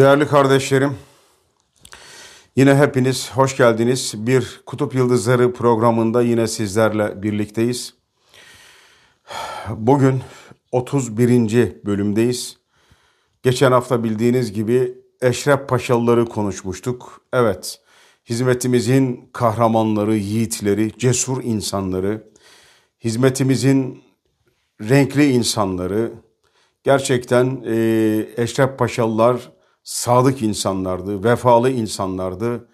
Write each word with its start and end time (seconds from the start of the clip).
Değerli 0.00 0.26
kardeşlerim, 0.26 0.96
yine 2.56 2.74
hepiniz 2.74 3.30
hoş 3.30 3.56
geldiniz. 3.56 4.14
Bir 4.16 4.60
Kutup 4.66 4.94
Yıldızları 4.94 5.52
programında 5.52 6.22
yine 6.22 6.46
sizlerle 6.46 7.22
birlikteyiz. 7.22 7.94
Bugün 9.68 10.22
31. 10.72 11.84
bölümdeyiz. 11.84 12.56
Geçen 13.42 13.72
hafta 13.72 14.04
bildiğiniz 14.04 14.52
gibi 14.52 14.94
Eşref 15.22 15.68
Paşalıları 15.68 16.26
konuşmuştuk. 16.26 17.20
Evet, 17.32 17.80
hizmetimizin 18.28 19.30
kahramanları, 19.32 20.16
yiğitleri, 20.16 20.98
cesur 20.98 21.42
insanları, 21.42 22.30
hizmetimizin 23.04 24.02
renkli 24.80 25.30
insanları, 25.30 26.12
gerçekten 26.84 27.62
e, 27.66 27.74
Eşref 28.36 28.78
Paşalılar 28.78 29.59
sadık 29.82 30.42
insanlardı, 30.42 31.24
vefalı 31.24 31.70
insanlardı 31.70 32.68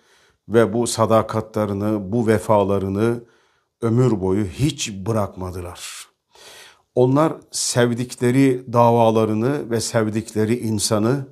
ve 0.48 0.72
bu 0.72 0.86
sadakatlerini, 0.86 2.12
bu 2.12 2.26
vefalarını 2.26 3.24
ömür 3.82 4.20
boyu 4.20 4.44
hiç 4.44 4.92
bırakmadılar. 4.92 6.06
Onlar 6.94 7.32
sevdikleri 7.50 8.72
davalarını 8.72 9.70
ve 9.70 9.80
sevdikleri 9.80 10.58
insanı 10.58 11.26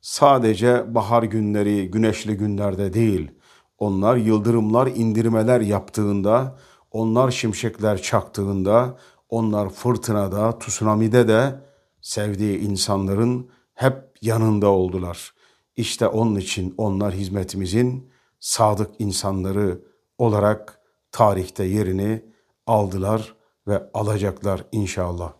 sadece 0.00 0.94
bahar 0.94 1.22
günleri, 1.22 1.90
güneşli 1.90 2.36
günlerde 2.36 2.92
değil, 2.92 3.30
onlar 3.78 4.16
yıldırımlar, 4.16 4.86
indirmeler 4.86 5.60
yaptığında, 5.60 6.58
onlar 6.90 7.30
şimşekler 7.30 8.02
çaktığında, 8.02 8.96
onlar 9.28 9.70
fırtınada, 9.70 10.58
tsunami'de 10.58 11.28
de 11.28 11.60
sevdiği 12.00 12.58
insanların 12.58 13.50
hep 13.74 14.09
yanında 14.22 14.68
oldular. 14.68 15.34
İşte 15.76 16.06
onun 16.06 16.36
için 16.36 16.74
onlar 16.76 17.14
hizmetimizin 17.14 18.10
sadık 18.40 18.90
insanları 18.98 19.80
olarak 20.18 20.80
tarihte 21.12 21.64
yerini 21.64 22.24
aldılar 22.66 23.34
ve 23.68 23.82
alacaklar 23.94 24.64
inşallah. 24.72 25.32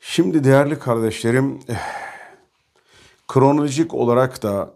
Şimdi 0.00 0.44
değerli 0.44 0.78
kardeşlerim, 0.78 1.60
kronolojik 3.28 3.94
olarak 3.94 4.42
da 4.42 4.74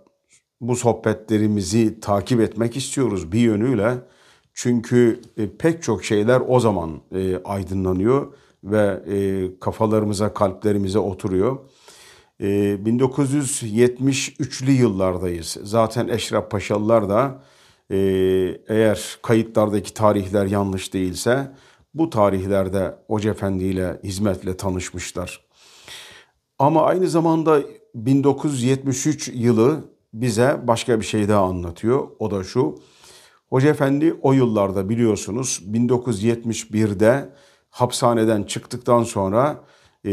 bu 0.61 0.77
sohbetlerimizi 0.77 2.01
takip 2.01 2.41
etmek 2.41 2.77
istiyoruz 2.77 3.33
bir 3.33 3.41
yönüyle. 3.41 3.95
Çünkü 4.55 5.21
e, 5.37 5.57
pek 5.57 5.83
çok 5.83 6.05
şeyler 6.05 6.43
o 6.49 6.61
zaman 6.61 7.01
e, 7.15 7.37
aydınlanıyor 7.45 8.33
ve 8.65 9.03
e, 9.09 9.51
kafalarımıza, 9.61 10.35
kalplerimize 10.35 10.99
oturuyor. 10.99 11.59
1973'lü 12.41 14.71
yıllardayız. 14.71 15.57
Zaten 15.63 16.09
Eşref 16.09 16.51
Paşalılar 16.51 17.09
da 17.09 17.43
eğer 18.69 19.19
kayıtlardaki 19.23 19.95
tarihler 19.95 20.47
yanlış 20.47 20.95
değilse 20.95 21.53
bu 21.95 22.11
tarihlerde 22.11 22.95
Hoca 23.07 23.31
Efendi 23.31 23.65
ile 23.65 24.01
hizmetle 24.05 24.57
tanışmışlar. 24.57 25.49
Ama 26.59 26.83
aynı 26.83 27.09
zamanda 27.09 27.63
1973 27.95 29.31
yılı 29.35 29.85
bize 30.15 30.61
başka 30.63 31.01
bir 31.01 31.05
şey 31.05 31.29
daha 31.29 31.45
anlatıyor. 31.45 32.09
O 32.19 32.31
da 32.31 32.45
şu. 32.45 32.79
Hoca 33.49 33.69
Efendi 33.69 34.15
o 34.23 34.33
yıllarda 34.33 34.89
biliyorsunuz 34.89 35.63
1971'de 35.73 37.29
hapishaneden 37.71 38.43
çıktıktan 38.43 39.03
sonra 39.03 39.61
e, 40.05 40.11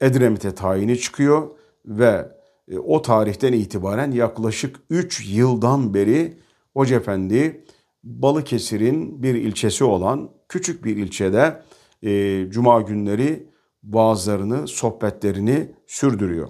Edremit'e 0.00 0.54
tayini 0.54 0.98
çıkıyor 0.98 1.50
ve 1.86 2.28
e, 2.68 2.78
o 2.78 3.02
tarihten 3.02 3.52
itibaren 3.52 4.10
yaklaşık 4.10 4.76
3 4.90 5.26
yıldan 5.34 5.94
beri 5.94 6.38
Hoca 6.72 6.96
Efendi 6.96 7.64
Balıkesir'in 8.04 9.22
bir 9.22 9.34
ilçesi 9.34 9.84
olan 9.84 10.30
küçük 10.48 10.84
bir 10.84 10.96
ilçede 10.96 11.62
e, 12.02 12.44
cuma 12.50 12.80
günleri 12.80 13.48
vaazlarını, 13.84 14.68
sohbetlerini 14.68 15.74
sürdürüyor. 15.86 16.48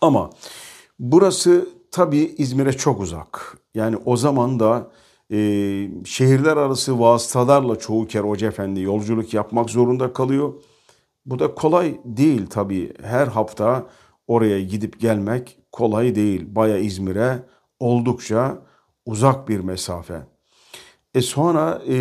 Ama 0.00 0.30
burası 0.98 1.68
tabii 1.90 2.34
İzmir'e 2.38 2.72
çok 2.72 3.00
uzak. 3.00 3.58
Yani 3.74 3.96
o 4.04 4.16
zaman 4.16 4.60
da 4.60 4.90
e, 5.32 5.36
şehirler 6.04 6.56
arası 6.56 7.00
vasıtalarla 7.00 7.78
çoğu 7.78 8.06
kere 8.06 8.22
Hoca 8.22 8.48
Efendi 8.48 8.80
yolculuk 8.80 9.34
yapmak 9.34 9.70
zorunda 9.70 10.12
kalıyor. 10.12 10.52
Bu 11.26 11.38
da 11.38 11.54
kolay 11.54 12.00
değil 12.04 12.46
tabii. 12.46 12.92
Her 13.02 13.26
hafta 13.26 13.86
oraya 14.26 14.60
gidip 14.60 15.00
gelmek 15.00 15.58
kolay 15.72 16.14
değil. 16.14 16.54
Baya 16.54 16.78
İzmir'e 16.78 17.42
oldukça 17.80 18.62
uzak 19.06 19.48
bir 19.48 19.60
mesafe. 19.60 20.22
E 21.14 21.20
sonra 21.20 21.82
e, 21.88 21.96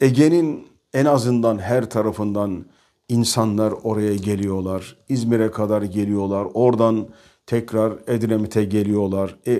Ege'nin 0.00 0.66
en 0.94 1.04
azından 1.04 1.58
her 1.58 1.90
tarafından 1.90 2.66
insanlar 3.08 3.72
oraya 3.72 4.14
geliyorlar. 4.14 4.96
İzmir'e 5.08 5.50
kadar 5.50 5.82
geliyorlar. 5.82 6.46
Oradan 6.54 7.08
tekrar 7.46 7.92
Edremit'e 8.06 8.64
geliyorlar. 8.64 9.36
E, 9.46 9.52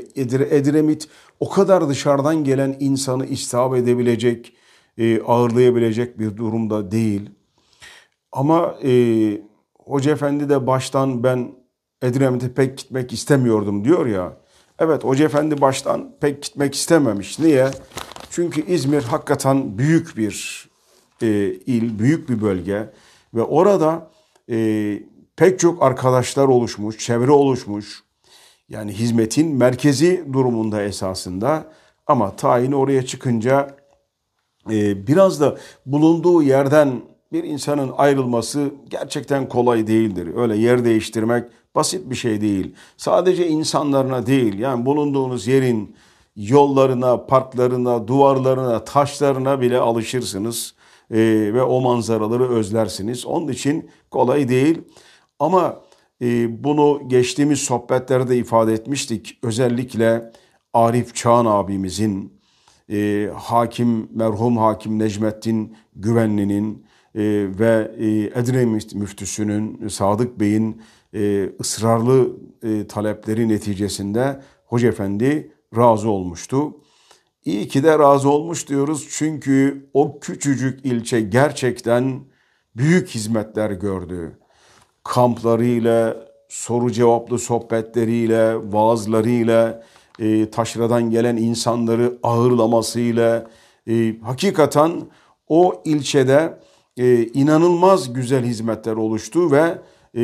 Edremit 0.50 1.08
o 1.40 1.48
kadar 1.48 1.88
dışarıdan 1.88 2.44
gelen 2.44 2.76
insanı 2.80 3.26
istihap 3.26 3.76
edebilecek, 3.76 4.56
e, 4.98 5.20
ağırlayabilecek 5.22 6.18
bir 6.18 6.36
durumda 6.36 6.90
değil. 6.90 7.30
Ama 8.34 8.74
e, 8.84 8.92
Hoca 9.78 10.12
Efendi 10.12 10.48
de 10.48 10.66
baştan 10.66 11.22
ben 11.24 11.52
Edremit'e 12.02 12.54
pek 12.54 12.78
gitmek 12.78 13.12
istemiyordum 13.12 13.84
diyor 13.84 14.06
ya. 14.06 14.36
Evet 14.78 15.04
Hoca 15.04 15.24
Efendi 15.24 15.60
baştan 15.60 16.16
pek 16.20 16.42
gitmek 16.42 16.74
istememiş. 16.74 17.38
Niye? 17.38 17.70
Çünkü 18.30 18.66
İzmir 18.66 19.02
hakikaten 19.02 19.78
büyük 19.78 20.16
bir 20.16 20.68
e, 21.22 21.26
il, 21.66 21.98
büyük 21.98 22.28
bir 22.28 22.42
bölge 22.42 22.90
ve 23.34 23.42
orada 23.42 24.10
e, 24.50 24.98
pek 25.36 25.58
çok 25.58 25.82
arkadaşlar 25.82 26.48
oluşmuş, 26.48 26.98
çevre 26.98 27.30
oluşmuş. 27.30 28.04
Yani 28.68 28.92
hizmetin 28.92 29.56
merkezi 29.56 30.24
durumunda 30.32 30.82
esasında 30.82 31.72
ama 32.06 32.36
tayin 32.36 32.72
oraya 32.72 33.06
çıkınca 33.06 33.76
e, 34.70 35.06
biraz 35.06 35.40
da 35.40 35.58
bulunduğu 35.86 36.42
yerden 36.42 37.13
bir 37.34 37.44
insanın 37.44 37.92
ayrılması 37.96 38.70
gerçekten 38.88 39.48
kolay 39.48 39.86
değildir. 39.86 40.28
Öyle 40.36 40.56
yer 40.56 40.84
değiştirmek 40.84 41.44
basit 41.74 42.10
bir 42.10 42.14
şey 42.14 42.40
değil. 42.40 42.74
Sadece 42.96 43.48
insanlarına 43.48 44.26
değil 44.26 44.58
yani 44.58 44.86
bulunduğunuz 44.86 45.46
yerin 45.46 45.96
yollarına, 46.36 47.26
parklarına, 47.26 48.08
duvarlarına, 48.08 48.84
taşlarına 48.84 49.60
bile 49.60 49.78
alışırsınız 49.78 50.74
e, 51.10 51.18
ve 51.54 51.62
o 51.62 51.80
manzaraları 51.80 52.50
özlersiniz. 52.50 53.26
Onun 53.26 53.48
için 53.48 53.90
kolay 54.10 54.48
değil. 54.48 54.82
Ama 55.38 55.80
e, 56.22 56.64
bunu 56.64 57.02
geçtiğimiz 57.06 57.58
sohbetlerde 57.60 58.36
ifade 58.36 58.72
etmiştik. 58.72 59.38
Özellikle 59.42 60.32
Arif 60.74 61.14
Çağan 61.14 61.46
abimizin, 61.46 62.32
e, 62.92 63.30
hakim, 63.34 64.08
merhum 64.14 64.56
hakim 64.56 64.98
Necmettin 64.98 65.76
Güvenli'nin 65.96 66.83
ve 67.14 67.90
e, 67.98 68.40
Edremit 68.40 68.94
müftüsünün, 68.94 69.88
Sadık 69.88 70.40
Bey'in 70.40 70.82
e, 71.14 71.50
ısrarlı 71.60 72.36
e, 72.62 72.86
talepleri 72.86 73.48
neticesinde 73.48 74.40
Hoca 74.66 74.88
Efendi 74.88 75.52
razı 75.76 76.10
olmuştu. 76.10 76.76
İyi 77.44 77.68
ki 77.68 77.82
de 77.82 77.98
razı 77.98 78.28
olmuş 78.28 78.68
diyoruz 78.68 79.06
çünkü 79.10 79.86
o 79.94 80.20
küçücük 80.20 80.86
ilçe 80.86 81.20
gerçekten 81.20 82.20
büyük 82.76 83.08
hizmetler 83.08 83.70
gördü 83.70 84.38
kamplarıyla, 85.04 86.16
soru 86.48 86.92
cevaplı 86.92 87.38
sohbetleriyle, 87.38 88.72
vaazlarıyla, 88.72 89.82
taşradan 90.52 91.10
gelen 91.10 91.36
insanları 91.36 92.18
ağırlamasıyla 92.22 93.46
hakikaten 94.22 95.02
o 95.48 95.82
ilçede 95.84 96.58
e, 96.96 97.26
inanılmaz 97.26 98.12
güzel 98.12 98.44
hizmetler 98.44 98.96
oluştu 98.96 99.52
ve 99.52 99.78
e, 100.16 100.22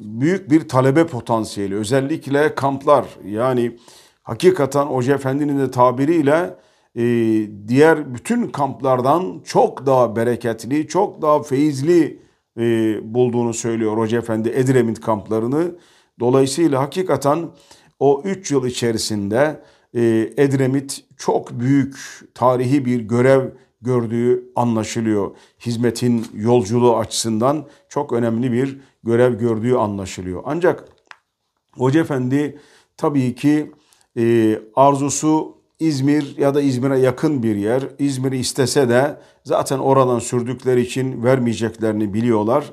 büyük 0.00 0.50
bir 0.50 0.68
talebe 0.68 1.06
potansiyeli 1.06 1.74
özellikle 1.74 2.54
kamplar 2.54 3.04
yani 3.26 3.76
hakikaten 4.22 4.84
Hoca 4.84 5.14
Efendi'nin 5.14 5.58
de 5.58 5.70
tabiriyle 5.70 6.56
e, 6.96 7.02
diğer 7.68 8.14
bütün 8.14 8.48
kamplardan 8.48 9.42
çok 9.44 9.86
daha 9.86 10.16
bereketli, 10.16 10.88
çok 10.88 11.22
daha 11.22 11.42
feyizli 11.42 12.18
e, 12.58 12.96
bulduğunu 13.14 13.54
söylüyor 13.54 13.96
Hoca 13.96 14.18
Efendi 14.18 14.48
Edremit 14.48 15.00
kamplarını. 15.00 15.74
Dolayısıyla 16.20 16.82
hakikaten 16.82 17.48
o 17.98 18.22
3 18.24 18.50
yıl 18.50 18.66
içerisinde 18.66 19.60
e, 19.94 20.30
Edremit 20.36 21.04
çok 21.16 21.60
büyük 21.60 21.96
tarihi 22.34 22.84
bir 22.84 23.00
görev 23.00 23.50
gördüğü 23.84 24.52
anlaşılıyor. 24.56 25.36
Hizmetin 25.66 26.26
yolculuğu 26.34 26.96
açısından 26.96 27.66
çok 27.88 28.12
önemli 28.12 28.52
bir 28.52 28.80
görev 29.02 29.38
gördüğü 29.38 29.74
anlaşılıyor. 29.74 30.42
Ancak 30.46 30.84
Hoca 31.76 32.00
Efendi 32.00 32.58
tabii 32.96 33.34
ki 33.34 33.72
e, 34.18 34.58
arzusu 34.76 35.54
İzmir 35.78 36.38
ya 36.38 36.54
da 36.54 36.60
İzmir'e 36.60 36.98
yakın 36.98 37.42
bir 37.42 37.56
yer. 37.56 37.82
İzmir'i 37.98 38.38
istese 38.38 38.88
de 38.88 39.20
zaten 39.44 39.78
oradan 39.78 40.18
sürdükleri 40.18 40.80
için 40.80 41.24
vermeyeceklerini 41.24 42.14
biliyorlar. 42.14 42.72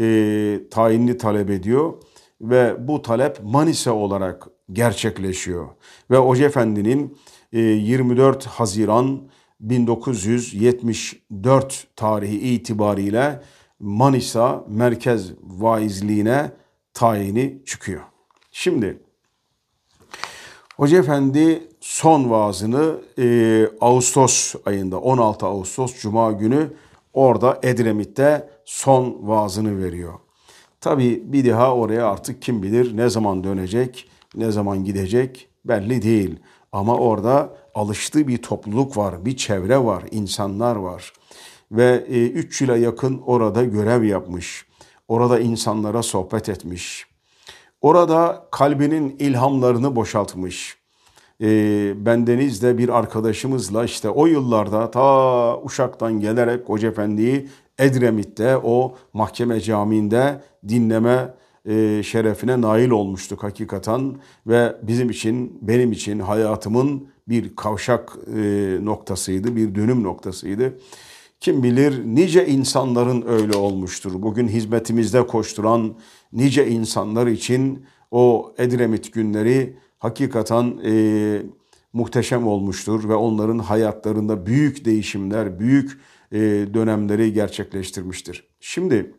E, 0.00 0.60
tayinli 0.70 1.18
talep 1.18 1.50
ediyor 1.50 1.92
ve 2.40 2.88
bu 2.88 3.02
talep 3.02 3.38
Manisa 3.42 3.92
olarak 3.92 4.46
gerçekleşiyor. 4.72 5.68
Ve 6.10 6.16
Hoca 6.16 6.46
Efendi'nin 6.46 7.18
24 7.52 8.46
e, 8.46 8.48
Haziran 8.48 9.20
1974 9.60 11.86
tarihi 11.96 12.54
itibariyle 12.54 13.40
Manisa 13.80 14.64
Merkez 14.68 15.32
Vaizliğine 15.42 16.50
tayini 16.94 17.62
çıkıyor. 17.66 18.02
Şimdi 18.52 18.98
Hoca 20.76 20.98
Efendi 20.98 21.68
son 21.80 22.30
vaazını 22.30 23.00
e, 23.18 23.66
Ağustos 23.80 24.54
ayında 24.66 25.00
16 25.00 25.46
Ağustos 25.46 26.00
Cuma 26.00 26.32
günü 26.32 26.70
orada 27.12 27.58
Edremit'te 27.62 28.48
son 28.64 29.18
vaazını 29.20 29.84
veriyor. 29.84 30.14
Tabi 30.80 31.32
bir 31.32 31.50
daha 31.50 31.74
oraya 31.74 32.06
artık 32.06 32.42
kim 32.42 32.62
bilir 32.62 32.96
ne 32.96 33.10
zaman 33.10 33.44
dönecek, 33.44 34.08
ne 34.34 34.50
zaman 34.50 34.84
gidecek 34.84 35.48
belli 35.64 36.02
değil. 36.02 36.36
Ama 36.72 36.96
orada 36.96 37.56
alıştığı 37.76 38.28
bir 38.28 38.38
topluluk 38.38 38.96
var, 38.96 39.24
bir 39.24 39.36
çevre 39.36 39.78
var, 39.78 40.02
insanlar 40.10 40.76
var. 40.76 41.12
Ve 41.72 42.04
3 42.06 42.62
e, 42.62 42.64
yıla 42.64 42.76
yakın 42.76 43.22
orada 43.26 43.64
görev 43.64 44.02
yapmış. 44.02 44.66
Orada 45.08 45.40
insanlara 45.40 46.02
sohbet 46.02 46.48
etmiş. 46.48 47.06
Orada 47.80 48.48
kalbinin 48.50 49.16
ilhamlarını 49.18 49.96
boşaltmış. 49.96 50.76
E, 51.40 51.46
bendeniz 52.06 52.62
de 52.62 52.78
bir 52.78 52.88
arkadaşımızla 52.98 53.84
işte 53.84 54.10
o 54.10 54.26
yıllarda 54.26 54.90
ta 54.90 55.60
Uşak'tan 55.62 56.20
gelerek 56.20 56.68
Hoca 56.68 56.94
Edremit'te 57.78 58.56
o 58.56 58.94
mahkeme 59.12 59.60
camiinde 59.60 60.40
dinleme 60.68 61.34
e, 61.64 62.02
şerefine 62.02 62.60
nail 62.60 62.90
olmuştuk 62.90 63.42
hakikaten 63.42 64.16
ve 64.46 64.76
bizim 64.82 65.10
için 65.10 65.58
benim 65.62 65.92
için 65.92 66.18
hayatımın 66.18 67.08
bir 67.28 67.56
kavşak 67.56 68.18
e, 68.36 68.40
noktasıydı, 68.82 69.56
bir 69.56 69.74
dönüm 69.74 70.02
noktasıydı. 70.02 70.78
Kim 71.40 71.62
bilir 71.62 72.04
nice 72.04 72.46
insanların 72.46 73.24
öyle 73.28 73.56
olmuştur. 73.56 74.22
Bugün 74.22 74.48
hizmetimizde 74.48 75.26
koşturan 75.26 75.98
nice 76.32 76.68
insanlar 76.68 77.26
için 77.26 77.86
o 78.10 78.54
Edremit 78.58 79.12
günleri 79.12 79.76
hakikaten 79.98 80.78
e, 80.84 81.42
muhteşem 81.92 82.46
olmuştur 82.46 83.08
ve 83.08 83.14
onların 83.14 83.58
hayatlarında 83.58 84.46
büyük 84.46 84.84
değişimler, 84.84 85.58
büyük 85.58 86.00
e, 86.32 86.38
dönemleri 86.74 87.32
gerçekleştirmiştir. 87.32 88.48
Şimdi 88.60 89.14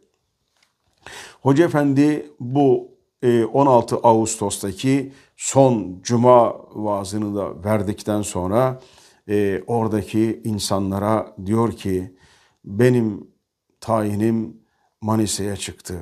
Hoca 1.41 1.65
Efendi 1.65 2.31
bu 2.39 2.96
16 3.23 3.95
e, 3.95 3.99
Ağustos'taki 4.03 5.13
son 5.35 5.99
cuma 6.03 6.55
vaazını 6.75 7.35
da 7.35 7.63
verdikten 7.63 8.21
sonra 8.21 8.81
e, 9.29 9.63
oradaki 9.67 10.41
insanlara 10.43 11.35
diyor 11.45 11.71
ki 11.73 12.17
benim 12.65 13.27
tayinim 13.81 14.57
Manisa'ya 15.01 15.57
çıktı. 15.57 15.99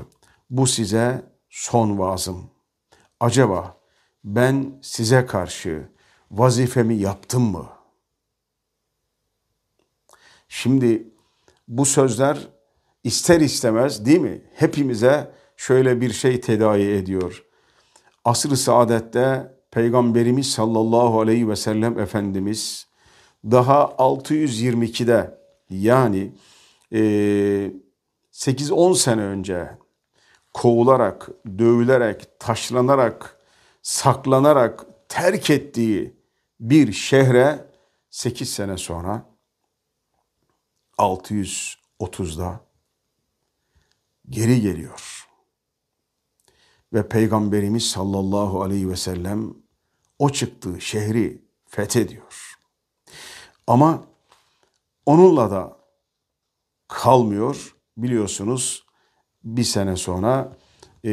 Bu 0.50 0.68
size 0.68 1.32
son 1.50 2.00
vaazım. 2.00 2.50
Acaba 3.20 3.78
ben 4.24 4.80
size 4.82 5.26
karşı 5.26 5.90
vazifemi 6.32 6.96
yaptım 6.96 7.44
mı? 7.44 7.70
Şimdi 10.48 11.08
bu 11.68 11.86
sözler 11.86 12.48
ister 13.04 13.42
istemez 13.42 14.06
değil 14.06 14.20
mi? 14.20 14.42
Hepimize 14.56 15.32
şöyle 15.58 16.02
bir 16.02 16.14
şey 16.14 16.42
tedavi 16.42 16.82
ediyor. 16.82 17.44
Asr-ı 18.26 18.58
saadette 18.58 19.56
Peygamberimiz 19.72 20.52
sallallahu 20.52 21.22
aleyhi 21.22 21.50
ve 21.50 21.56
sellem 21.56 22.00
Efendimiz 22.00 22.88
daha 23.44 23.84
622'de 23.84 25.38
yani 25.70 26.36
e, 26.92 27.00
8-10 28.32 28.96
sene 28.96 29.22
önce 29.22 29.78
kovularak, 30.54 31.30
dövülerek, 31.58 32.40
taşlanarak, 32.40 33.40
saklanarak 33.82 34.86
terk 35.10 35.50
ettiği 35.50 36.16
bir 36.60 36.92
şehre 36.92 37.66
8 38.10 38.54
sene 38.54 38.78
sonra 38.78 39.26
630'da 40.98 42.60
geri 44.30 44.62
geliyor. 44.62 45.25
Ve 46.96 47.08
Peygamberimiz 47.08 47.90
sallallahu 47.90 48.62
aleyhi 48.62 48.90
ve 48.90 48.96
sellem 48.96 49.54
o 50.20 50.30
çıktığı 50.30 50.82
şehri 50.82 51.42
fethediyor. 51.68 52.58
Ama 53.68 54.04
onunla 55.06 55.52
da 55.52 55.78
kalmıyor. 56.88 57.76
Biliyorsunuz 57.98 58.86
bir 59.44 59.64
sene 59.64 59.96
sonra 59.96 60.58
e, 61.06 61.12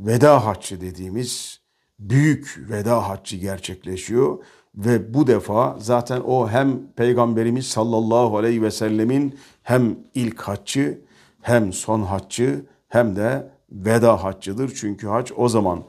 veda 0.00 0.46
haccı 0.46 0.80
dediğimiz 0.80 1.60
büyük 1.98 2.56
veda 2.70 3.08
haccı 3.08 3.36
gerçekleşiyor. 3.36 4.44
Ve 4.74 5.14
bu 5.14 5.26
defa 5.26 5.76
zaten 5.78 6.20
o 6.20 6.48
hem 6.48 6.92
Peygamberimiz 6.92 7.66
sallallahu 7.66 8.38
aleyhi 8.38 8.62
ve 8.62 8.70
sellemin 8.70 9.38
hem 9.62 9.98
ilk 10.14 10.40
haccı 10.40 11.00
hem 11.40 11.72
son 11.72 12.02
haccı 12.02 12.66
hem 12.88 13.16
de 13.16 13.51
veda 13.72 14.24
haccıdır. 14.24 14.72
Çünkü 14.74 15.06
hac 15.06 15.30
o 15.36 15.48
zaman 15.48 15.84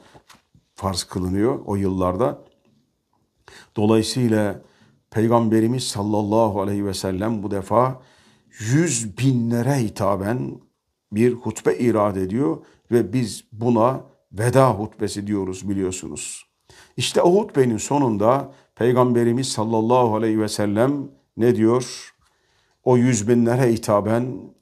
farz 0.74 1.02
kılınıyor 1.02 1.60
o 1.66 1.76
yıllarda. 1.76 2.44
Dolayısıyla 3.76 4.62
Peygamberimiz 5.10 5.84
sallallahu 5.84 6.60
aleyhi 6.62 6.86
ve 6.86 6.94
sellem 6.94 7.42
bu 7.42 7.50
defa 7.50 8.02
yüz 8.58 9.18
binlere 9.18 9.78
hitaben 9.78 10.60
bir 11.12 11.32
hutbe 11.32 11.78
irade 11.78 12.22
ediyor 12.22 12.56
ve 12.90 13.12
biz 13.12 13.44
buna 13.52 14.00
veda 14.32 14.70
hutbesi 14.70 15.26
diyoruz 15.26 15.68
biliyorsunuz. 15.68 16.44
İşte 16.96 17.22
o 17.22 17.34
hutbenin 17.34 17.76
sonunda 17.76 18.52
Peygamberimiz 18.74 19.48
sallallahu 19.48 20.16
aleyhi 20.16 20.40
ve 20.40 20.48
sellem 20.48 21.10
ne 21.36 21.56
diyor? 21.56 22.14
O 22.84 22.96
yüz 22.96 23.28
binlere 23.28 23.72
hitaben 23.72 24.54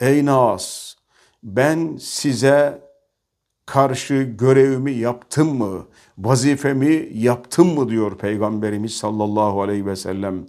Ey 0.00 0.26
Nas 0.26 0.94
ben 1.42 1.96
size 2.00 2.82
karşı 3.66 4.14
görevimi 4.14 4.92
yaptım 4.92 5.58
mı? 5.58 5.86
Vazifemi 6.18 7.08
yaptım 7.12 7.74
mı 7.74 7.88
diyor 7.88 8.18
Peygamberimiz 8.18 8.92
sallallahu 8.92 9.62
aleyhi 9.62 9.86
ve 9.86 9.96
sellem. 9.96 10.46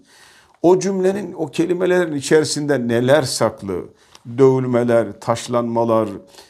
O 0.62 0.80
cümlenin, 0.80 1.34
o 1.34 1.48
kelimelerin 1.48 2.16
içerisinde 2.16 2.88
neler 2.88 3.22
saklı? 3.22 3.86
Dövülmeler, 4.38 5.20
taşlanmalar, 5.20 6.10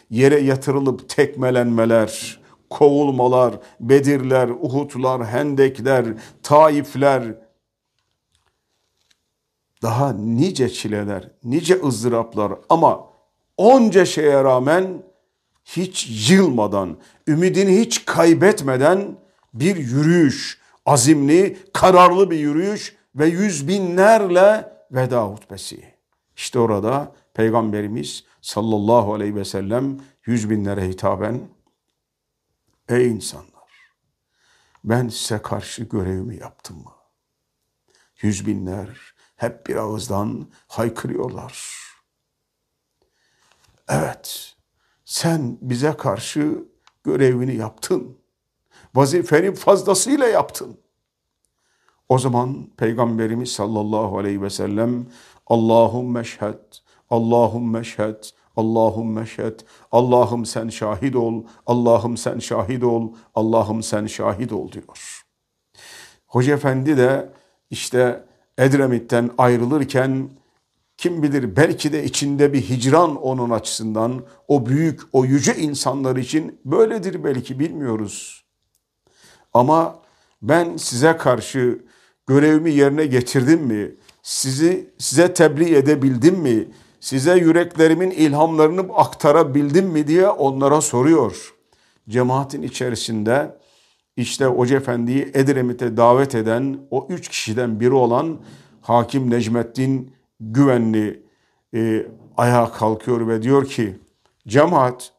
yere 0.09 0.39
yatırılıp 0.39 1.09
tekmelenmeler, 1.09 2.39
kovulmalar, 2.69 3.53
Bedirler, 3.79 4.49
Uhudlar, 4.49 5.25
Hendekler, 5.25 6.05
Taifler, 6.43 7.23
daha 9.81 10.13
nice 10.13 10.69
çileler, 10.69 11.31
nice 11.43 11.81
ızdıraplar 11.81 12.53
ama 12.69 13.10
onca 13.61 14.05
şeye 14.05 14.43
rağmen 14.43 15.03
hiç 15.65 16.29
yılmadan, 16.29 16.97
ümidini 17.27 17.79
hiç 17.79 18.05
kaybetmeden 18.05 19.17
bir 19.53 19.75
yürüyüş, 19.75 20.59
azimli, 20.85 21.57
kararlı 21.73 22.31
bir 22.31 22.39
yürüyüş 22.39 22.95
ve 23.15 23.25
yüz 23.25 23.67
binlerle 23.67 24.73
veda 24.91 25.25
hutbesi. 25.25 25.93
İşte 26.35 26.59
orada 26.59 27.11
Peygamberimiz 27.33 28.23
sallallahu 28.41 29.13
aleyhi 29.13 29.35
ve 29.35 29.45
sellem 29.45 29.99
yüz 30.25 30.49
binlere 30.49 30.87
hitaben 30.87 31.41
Ey 32.89 33.07
insanlar 33.07 33.51
ben 34.83 35.07
size 35.07 35.41
karşı 35.41 35.83
görevimi 35.83 36.37
yaptım 36.37 36.77
mı? 36.77 36.91
Yüz 38.21 38.47
binler 38.47 38.87
hep 39.35 39.67
bir 39.67 39.75
ağızdan 39.75 40.47
haykırıyorlar. 40.67 41.80
Evet, 43.93 44.55
sen 45.05 45.57
bize 45.61 45.93
karşı 45.93 46.63
görevini 47.03 47.55
yaptın. 47.55 48.17
Vazifeni 48.95 49.55
fazlasıyla 49.55 50.27
yaptın. 50.27 50.77
O 52.09 52.19
zaman 52.19 52.67
Peygamberimiz 52.77 53.51
sallallahu 53.51 54.17
aleyhi 54.17 54.41
ve 54.41 54.49
sellem 54.49 55.05
Allahümme 55.47 56.23
şhed, 56.23 56.75
Allahümme 57.09 57.83
şhed, 57.83 58.23
Allahümme 58.55 59.25
şhed, 59.25 59.59
Allah'ım 59.91 60.45
sen 60.45 60.69
şahit 60.69 61.15
ol, 61.15 61.43
Allah'ım 61.65 62.17
sen 62.17 62.39
şahit 62.39 62.83
ol, 62.83 63.13
Allah'ım 63.35 63.83
sen 63.83 64.05
şahit 64.05 64.53
ol 64.53 64.71
diyor. 64.71 65.23
Hoca 66.27 66.53
Efendi 66.53 66.97
de 66.97 67.33
işte 67.69 68.25
Edremit'ten 68.57 69.29
ayrılırken 69.37 70.29
kim 71.01 71.23
bilir 71.23 71.55
belki 71.55 71.93
de 71.93 72.03
içinde 72.03 72.53
bir 72.53 72.61
hicran 72.61 73.15
onun 73.15 73.49
açısından 73.49 74.23
o 74.47 74.65
büyük 74.65 75.01
o 75.13 75.25
yüce 75.25 75.55
insanlar 75.55 76.15
için 76.15 76.59
böyledir 76.65 77.23
belki 77.23 77.59
bilmiyoruz. 77.59 78.43
Ama 79.53 79.99
ben 80.41 80.77
size 80.77 81.17
karşı 81.17 81.79
görevimi 82.27 82.71
yerine 82.71 83.05
getirdim 83.05 83.61
mi? 83.61 83.91
Sizi 84.23 84.89
size 84.97 85.33
tebliğ 85.33 85.75
edebildim 85.75 86.35
mi? 86.35 86.67
Size 86.99 87.37
yüreklerimin 87.37 88.11
ilhamlarını 88.11 88.81
aktarabildim 88.95 89.85
mi 89.85 90.07
diye 90.07 90.29
onlara 90.29 90.81
soruyor. 90.81 91.53
Cemaatin 92.09 92.61
içerisinde 92.61 93.57
işte 94.17 94.45
Hoca 94.45 94.77
Efendi'yi 94.77 95.31
Edremit'e 95.33 95.97
davet 95.97 96.35
eden 96.35 96.79
o 96.91 97.07
üç 97.09 97.27
kişiden 97.27 97.79
biri 97.79 97.93
olan 97.93 98.39
Hakim 98.81 99.29
Necmettin 99.29 100.20
Güvenli 100.41 101.23
e, 101.73 102.07
ayağa 102.37 102.71
kalkıyor 102.71 103.27
ve 103.27 103.41
diyor 103.41 103.65
ki 103.65 103.97
cemaat 104.47 105.13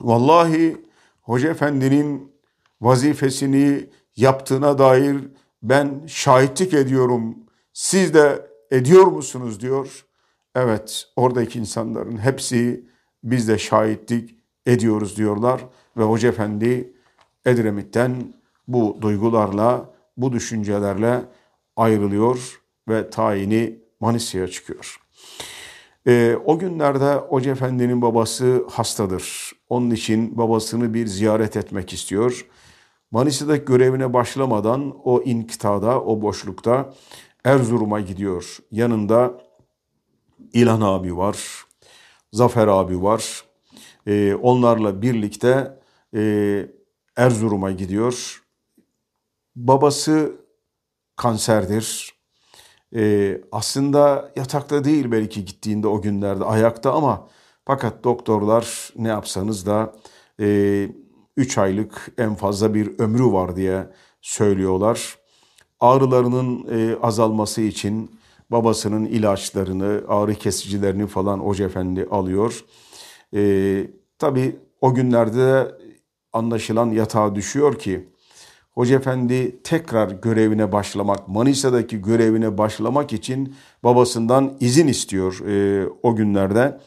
vallahi 0.00 0.84
Hoca 1.22 1.50
Efendi'nin 1.50 2.32
vazifesini 2.80 3.90
yaptığına 4.16 4.78
dair 4.78 5.16
ben 5.62 6.02
şahitlik 6.06 6.74
ediyorum. 6.74 7.36
Siz 7.72 8.14
de 8.14 8.50
ediyor 8.70 9.06
musunuz 9.06 9.60
diyor. 9.60 10.06
Evet 10.54 11.08
oradaki 11.16 11.58
insanların 11.58 12.16
hepsi 12.16 12.84
biz 13.24 13.48
de 13.48 13.58
şahitlik 13.58 14.36
ediyoruz 14.66 15.16
diyorlar. 15.16 15.60
Ve 15.96 16.02
Hoca 16.02 16.28
Efendi 16.28 16.92
Edremit'ten 17.46 18.34
bu 18.68 18.98
duygularla, 19.00 19.94
bu 20.16 20.32
düşüncelerle 20.32 21.20
ayrılıyor 21.76 22.60
ve 22.88 23.10
tayini 23.10 23.78
Manisa'ya 24.00 24.48
çıkıyor. 24.48 25.00
E, 26.06 26.36
o 26.44 26.58
günlerde 26.58 27.14
Hoca 27.14 27.52
Efendi'nin 27.52 28.02
babası 28.02 28.64
hastadır. 28.70 29.52
Onun 29.68 29.90
için 29.90 30.38
babasını 30.38 30.94
bir 30.94 31.06
ziyaret 31.06 31.56
etmek 31.56 31.92
istiyor. 31.92 32.46
Manisa'daki 33.10 33.64
görevine 33.64 34.12
başlamadan 34.12 34.94
o 35.04 35.22
inkitada, 35.22 36.00
o 36.00 36.22
boşlukta 36.22 36.94
Erzurum'a 37.44 38.00
gidiyor. 38.00 38.58
Yanında 38.70 39.40
İlhan 40.52 40.80
abi 40.80 41.16
var, 41.16 41.64
Zafer 42.32 42.68
abi 42.68 43.02
var. 43.02 43.44
E, 44.06 44.34
onlarla 44.34 45.02
birlikte 45.02 45.78
e, 46.14 46.66
Erzurum'a 47.16 47.70
gidiyor. 47.70 48.42
Babası 49.56 50.43
kanserdir. 51.16 52.14
Ee, 52.94 53.40
aslında 53.52 54.32
yatakta 54.36 54.84
değil 54.84 55.12
belki 55.12 55.44
gittiğinde 55.44 55.86
o 55.86 56.02
günlerde 56.02 56.44
ayakta 56.44 56.92
ama 56.92 57.28
fakat 57.64 58.04
doktorlar 58.04 58.92
ne 58.96 59.08
yapsanız 59.08 59.66
da 59.66 59.94
3 60.38 61.58
e, 61.58 61.60
aylık 61.60 62.12
en 62.18 62.34
fazla 62.34 62.74
bir 62.74 62.98
ömrü 62.98 63.32
var 63.32 63.56
diye 63.56 63.86
söylüyorlar. 64.20 65.18
Ağrılarının 65.80 66.66
e, 66.70 66.96
azalması 67.02 67.60
için 67.60 68.10
babasının 68.50 69.04
ilaçlarını, 69.04 70.02
ağrı 70.08 70.34
kesicilerini 70.34 71.06
falan 71.06 71.38
Hoca 71.38 71.70
alıyor. 72.10 72.64
E, 73.34 73.86
tabii 74.18 74.56
o 74.80 74.94
günlerde 74.94 75.74
anlaşılan 76.32 76.90
yatağa 76.90 77.34
düşüyor 77.34 77.78
ki 77.78 78.08
Hoca 78.74 78.96
Efendi 78.96 79.62
tekrar 79.62 80.10
görevine 80.10 80.72
başlamak, 80.72 81.28
Manisa'daki 81.28 82.02
görevine 82.02 82.58
başlamak 82.58 83.12
için 83.12 83.56
babasından 83.84 84.56
izin 84.60 84.88
istiyor 84.88 85.40
e, 85.46 85.88
o 86.02 86.16
günlerde. 86.16 86.80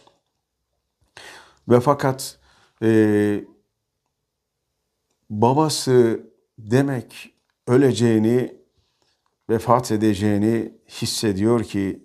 Ve 1.70 1.80
fakat 1.80 2.40
e, 2.84 3.44
babası 5.30 6.28
demek 6.60 7.34
öleceğini, 7.68 8.56
vefat 9.50 9.92
edeceğini 9.92 10.74
hissediyor 10.88 11.64
ki 11.64 12.04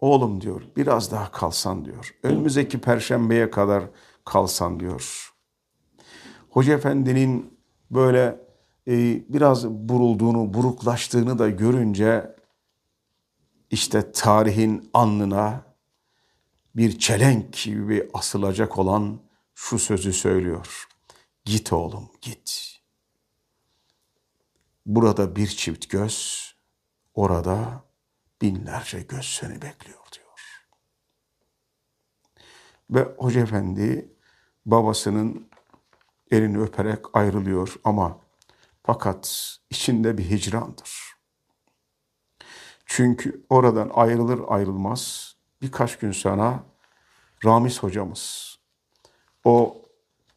oğlum 0.00 0.40
diyor 0.40 0.62
biraz 0.76 1.12
daha 1.12 1.30
kalsan 1.30 1.84
diyor. 1.84 2.14
Önümüzdeki 2.22 2.80
perşembeye 2.80 3.50
kadar 3.50 3.84
kalsan 4.24 4.80
diyor. 4.80 5.32
Hoca 6.50 6.74
Efendi'nin 6.74 7.58
böyle 7.90 8.43
biraz 8.86 9.68
burulduğunu, 9.68 10.54
buruklaştığını 10.54 11.38
da 11.38 11.50
görünce 11.50 12.36
işte 13.70 14.12
tarihin 14.12 14.90
alnına 14.94 15.64
bir 16.76 16.98
çelenk 16.98 17.52
gibi 17.52 18.10
asılacak 18.14 18.78
olan 18.78 19.20
şu 19.54 19.78
sözü 19.78 20.12
söylüyor. 20.12 20.88
Git 21.44 21.72
oğlum 21.72 22.10
git. 22.20 22.80
Burada 24.86 25.36
bir 25.36 25.46
çift 25.46 25.90
göz, 25.90 26.48
orada 27.14 27.84
binlerce 28.42 29.00
göz 29.00 29.24
seni 29.24 29.62
bekliyor 29.62 30.04
diyor. 30.12 30.66
Ve 32.90 33.14
Hoca 33.18 33.40
Efendi 33.40 34.12
babasının 34.66 35.48
elini 36.30 36.58
öperek 36.58 37.16
ayrılıyor 37.16 37.74
ama 37.84 38.23
fakat 38.84 39.56
içinde 39.70 40.18
bir 40.18 40.30
hicrandır. 40.30 41.14
Çünkü 42.86 43.44
oradan 43.48 43.90
ayrılır 43.94 44.40
ayrılmaz 44.48 45.34
birkaç 45.62 45.98
gün 45.98 46.12
sonra 46.12 46.62
Ramiz 47.44 47.82
hocamız 47.82 48.54
o 49.44 49.76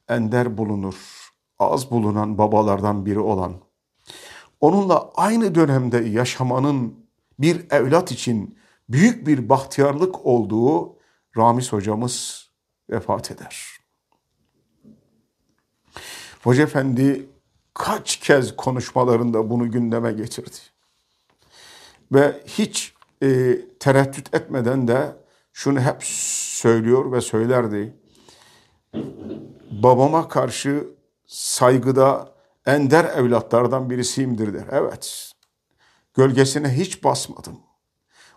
ender 0.07 0.57
bulunur, 0.57 1.29
az 1.59 1.91
bulunan 1.91 2.37
babalardan 2.37 3.05
biri 3.05 3.19
olan 3.19 3.53
onunla 4.61 5.11
aynı 5.15 5.55
dönemde 5.55 5.97
yaşamanın 5.97 7.07
bir 7.39 7.71
evlat 7.71 8.11
için 8.11 8.57
büyük 8.89 9.27
bir 9.27 9.49
bahtiyarlık 9.49 10.25
olduğu 10.25 10.97
Ramiz 11.37 11.73
hocamız 11.73 12.47
vefat 12.89 13.31
eder. 13.31 13.77
Hoca 16.43 16.63
Efendi 16.63 17.29
kaç 17.77 18.17
kez 18.17 18.55
konuşmalarında 18.55 19.49
bunu 19.49 19.71
gündeme 19.71 20.11
getirdi. 20.11 20.57
Ve 22.11 22.43
hiç 22.45 22.93
e, 23.23 23.59
tereddüt 23.79 24.35
etmeden 24.35 24.87
de 24.87 25.15
şunu 25.53 25.79
hep 25.81 26.03
söylüyor 26.03 27.11
ve 27.11 27.21
söylerdi. 27.21 27.93
Babama 29.71 30.27
karşı 30.27 30.87
saygıda 31.27 32.33
ender 32.65 33.05
evlatlardan 33.05 33.89
birisiyimdir 33.89 34.53
der. 34.53 34.65
Evet, 34.71 35.31
gölgesine 36.13 36.69
hiç 36.69 37.03
basmadım. 37.03 37.59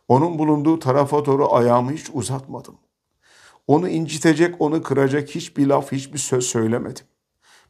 Onun 0.09 0.39
bulunduğu 0.39 0.79
tarafa 0.79 1.25
doğru 1.25 1.55
ayağımı 1.55 1.93
hiç 1.93 2.11
uzatmadım. 2.13 2.79
Onu 3.67 3.89
incitecek, 3.89 4.55
onu 4.59 4.83
kıracak 4.83 5.29
hiçbir 5.29 5.67
laf, 5.67 5.93
hiçbir 5.93 6.19
söz 6.19 6.45
söylemedim 6.45 7.07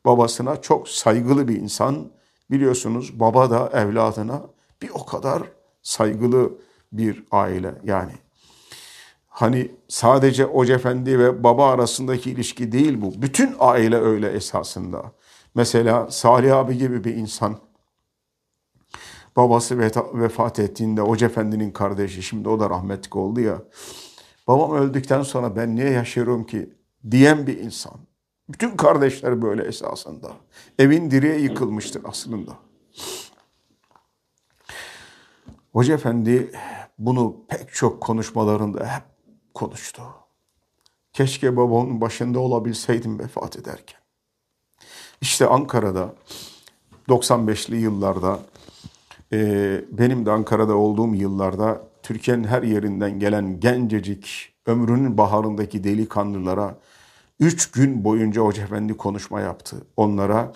babasına 0.05 0.61
çok 0.61 0.89
saygılı 0.89 1.49
bir 1.49 1.57
insan. 1.57 2.11
Biliyorsunuz 2.51 3.21
baba 3.21 3.51
da 3.51 3.71
evladına 3.75 4.43
bir 4.83 4.91
o 4.95 5.07
kadar 5.07 5.43
saygılı 5.83 6.53
bir 6.93 7.25
aile 7.31 7.75
yani. 7.85 8.13
Hani 9.29 9.71
sadece 9.89 10.45
Hoca 10.45 10.75
Efendi 10.75 11.19
ve 11.19 11.45
baba 11.45 11.71
arasındaki 11.71 12.31
ilişki 12.31 12.73
değil 12.73 13.03
bu. 13.03 13.23
Bütün 13.23 13.57
aile 13.59 13.97
öyle 13.97 14.29
esasında. 14.31 15.13
Mesela 15.55 16.11
Salih 16.11 16.57
abi 16.57 16.79
gibi 16.79 17.05
bir 17.05 17.17
insan 17.17 17.59
babası 19.37 19.79
vefat 20.15 20.59
ettiğinde 20.59 21.01
Hoca 21.01 21.27
Efendi'nin 21.27 21.71
kardeşi 21.71 22.23
şimdi 22.23 22.49
o 22.49 22.61
da 22.61 22.71
rahmetlik 22.71 23.17
oldu 23.17 23.41
ya. 23.41 23.63
Babam 24.49 24.73
öldükten 24.73 25.23
sonra 25.23 25.57
ben 25.57 25.77
niye 25.77 25.91
yaşıyorum 25.91 26.47
ki 26.47 26.71
diyen 27.11 27.47
bir 27.47 27.59
insan. 27.59 28.10
Bütün 28.53 28.77
kardeşler 28.77 29.43
böyle 29.43 29.65
esasında. 29.65 30.33
Evin 30.79 31.11
direği 31.11 31.43
yıkılmıştır 31.43 32.03
aslında. 32.05 32.53
Hoca 35.73 35.95
Efendi 35.95 36.51
bunu 36.99 37.37
pek 37.49 37.73
çok 37.73 38.01
konuşmalarında 38.01 38.87
hep 38.87 39.03
konuştu. 39.55 40.03
Keşke 41.13 41.57
babamın 41.57 42.01
başında 42.01 42.39
olabilseydim 42.41 43.19
vefat 43.19 43.57
ederken. 43.57 44.01
İşte 45.21 45.47
Ankara'da 45.47 46.15
95'li 47.09 47.77
yıllarda 47.77 48.41
Ee, 49.33 49.85
benim 49.93 50.27
de 50.27 50.31
Ankara'da 50.31 50.75
olduğum 50.75 51.15
yıllarda 51.15 51.83
Türkiye'nin 52.03 52.45
her 52.45 52.63
yerinden 52.63 53.19
gelen 53.19 53.61
gencecik, 53.61 54.55
ömrünün 54.67 55.19
baharındaki 55.19 55.85
delikanlılara 55.85 56.79
üç 57.41 57.71
gün 57.71 58.05
boyunca 58.05 58.43
Hoca 58.43 58.63
Efendi 58.63 58.97
konuşma 58.97 59.41
yaptı. 59.41 59.77
Onlara 59.97 60.53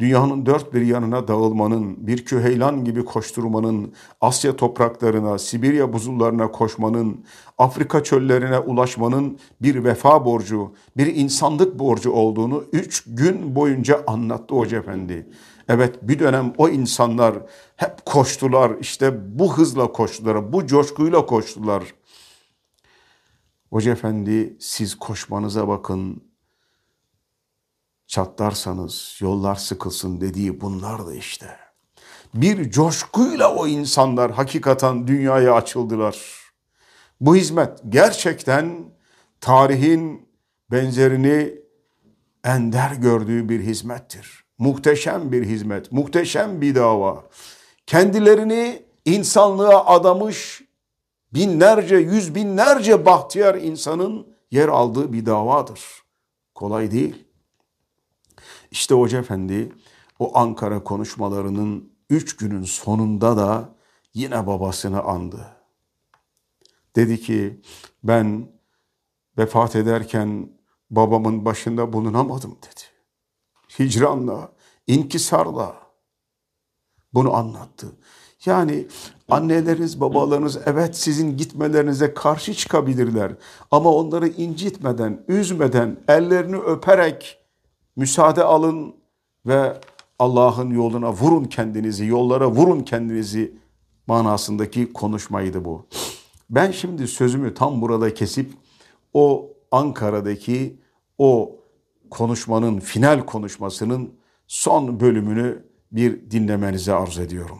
dünyanın 0.00 0.46
dört 0.46 0.74
bir 0.74 0.80
yanına 0.80 1.28
dağılmanın, 1.28 2.06
bir 2.06 2.24
küheylan 2.24 2.84
gibi 2.84 3.04
koşturmanın, 3.04 3.92
Asya 4.20 4.56
topraklarına, 4.56 5.38
Sibirya 5.38 5.92
buzullarına 5.92 6.50
koşmanın, 6.50 7.24
Afrika 7.58 8.02
çöllerine 8.02 8.58
ulaşmanın 8.58 9.38
bir 9.62 9.84
vefa 9.84 10.24
borcu, 10.24 10.72
bir 10.96 11.06
insanlık 11.06 11.78
borcu 11.78 12.12
olduğunu 12.12 12.64
üç 12.72 13.04
gün 13.06 13.54
boyunca 13.54 14.02
anlattı 14.06 14.54
Hoca 14.54 14.78
Efendi. 14.78 15.26
Evet 15.68 15.98
bir 16.02 16.18
dönem 16.18 16.52
o 16.58 16.68
insanlar 16.68 17.34
hep 17.76 18.06
koştular, 18.06 18.72
işte 18.80 19.38
bu 19.38 19.56
hızla 19.56 19.92
koştular, 19.92 20.52
bu 20.52 20.66
coşkuyla 20.66 21.26
koştular. 21.26 21.82
Hoca 23.72 23.92
Efendi 23.92 24.56
siz 24.60 24.94
koşmanıza 24.94 25.68
bakın, 25.68 26.24
çatlarsanız 28.06 29.18
yollar 29.20 29.54
sıkılsın 29.54 30.20
dediği 30.20 30.60
bunlar 30.60 31.06
da 31.06 31.14
işte. 31.14 31.46
Bir 32.34 32.70
coşkuyla 32.70 33.54
o 33.54 33.66
insanlar 33.66 34.30
hakikaten 34.30 35.06
dünyaya 35.06 35.54
açıldılar. 35.54 36.18
Bu 37.20 37.36
hizmet 37.36 37.78
gerçekten 37.88 38.84
tarihin 39.40 40.28
benzerini 40.70 41.54
ender 42.44 42.90
gördüğü 42.90 43.48
bir 43.48 43.60
hizmettir. 43.60 44.44
Muhteşem 44.58 45.32
bir 45.32 45.46
hizmet, 45.46 45.92
muhteşem 45.92 46.60
bir 46.60 46.74
dava. 46.74 47.24
Kendilerini 47.86 48.82
insanlığa 49.04 49.86
adamış 49.86 50.61
binlerce, 51.34 51.96
yüz 51.96 52.34
binlerce 52.34 53.06
bahtiyar 53.06 53.54
insanın 53.54 54.26
yer 54.50 54.68
aldığı 54.68 55.12
bir 55.12 55.26
davadır. 55.26 55.80
Kolay 56.54 56.90
değil. 56.90 57.24
İşte 58.70 58.94
Hoca 58.94 59.18
Efendi 59.18 59.72
o 60.18 60.38
Ankara 60.38 60.84
konuşmalarının 60.84 61.92
üç 62.10 62.36
günün 62.36 62.62
sonunda 62.62 63.36
da 63.36 63.74
yine 64.14 64.46
babasını 64.46 65.02
andı. 65.02 65.46
Dedi 66.96 67.20
ki 67.20 67.60
ben 68.04 68.52
vefat 69.38 69.76
ederken 69.76 70.48
babamın 70.90 71.44
başında 71.44 71.92
bulunamadım 71.92 72.58
dedi. 72.62 72.80
Hicranla, 73.78 74.52
inkisarla 74.86 75.76
bunu 77.14 77.34
anlattı. 77.34 77.96
Yani 78.46 78.86
anneleriniz, 79.30 80.00
babalarınız 80.00 80.58
evet 80.66 80.96
sizin 80.96 81.36
gitmelerinize 81.36 82.14
karşı 82.14 82.54
çıkabilirler. 82.54 83.32
Ama 83.70 83.90
onları 83.90 84.28
incitmeden, 84.28 85.24
üzmeden, 85.28 85.96
ellerini 86.08 86.56
öperek 86.56 87.38
müsaade 87.96 88.44
alın 88.44 88.94
ve 89.46 89.80
Allah'ın 90.18 90.70
yoluna 90.70 91.12
vurun 91.12 91.44
kendinizi, 91.44 92.06
yollara 92.06 92.50
vurun 92.50 92.80
kendinizi 92.80 93.54
manasındaki 94.06 94.92
konuşmaydı 94.92 95.64
bu. 95.64 95.86
Ben 96.50 96.70
şimdi 96.70 97.08
sözümü 97.08 97.54
tam 97.54 97.80
burada 97.80 98.14
kesip 98.14 98.52
o 99.14 99.50
Ankara'daki 99.70 100.80
o 101.18 101.56
konuşmanın, 102.10 102.80
final 102.80 103.26
konuşmasının 103.26 104.14
son 104.46 105.00
bölümünü 105.00 105.64
bir 105.92 106.30
dinlemenize 106.30 106.92
arz 106.92 107.18
ediyorum. 107.18 107.58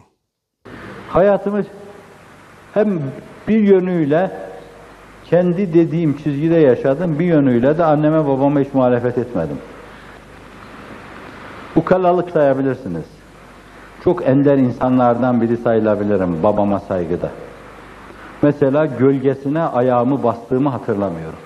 Hayatımız 1.13 1.65
hem 2.73 3.01
bir 3.47 3.59
yönüyle 3.59 4.31
kendi 5.25 5.73
dediğim 5.73 6.17
çizgide 6.17 6.55
yaşadım, 6.55 7.19
bir 7.19 7.25
yönüyle 7.25 7.77
de 7.77 7.83
anneme 7.83 8.27
babama 8.27 8.59
hiç 8.59 8.73
muhalefet 8.73 9.17
etmedim. 9.17 9.57
Ukalalık 11.75 12.29
sayabilirsiniz. 12.31 13.05
Çok 14.03 14.27
ender 14.27 14.57
insanlardan 14.57 15.41
biri 15.41 15.57
sayılabilirim 15.57 16.43
babama 16.43 16.79
saygıda. 16.79 17.29
Mesela 18.41 18.85
gölgesine 18.85 19.61
ayağımı 19.61 20.23
bastığımı 20.23 20.69
hatırlamıyorum. 20.69 21.39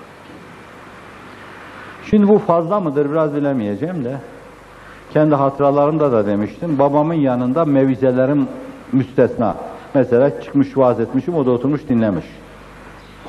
Şimdi 2.10 2.28
bu 2.28 2.38
fazla 2.38 2.80
mıdır 2.80 3.10
biraz 3.10 3.34
bilemeyeceğim 3.34 4.04
de. 4.04 4.16
Kendi 5.12 5.34
hatıralarımda 5.34 6.12
da 6.12 6.26
demiştim. 6.26 6.78
Babamın 6.78 7.14
yanında 7.14 7.64
mevizelerim 7.64 8.48
müstesna. 8.92 9.56
Mesela 9.94 10.40
çıkmış 10.40 10.76
vaaz 10.76 11.00
etmişim, 11.00 11.34
o 11.34 11.46
da 11.46 11.50
oturmuş 11.50 11.88
dinlemiş. 11.88 12.24